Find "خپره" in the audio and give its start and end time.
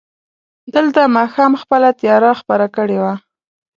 2.41-2.65